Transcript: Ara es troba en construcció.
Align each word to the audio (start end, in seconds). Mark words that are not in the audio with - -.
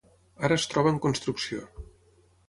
Ara 0.47 0.55
es 0.61 0.63
troba 0.71 0.93
en 0.93 0.97
construcció. 1.03 1.67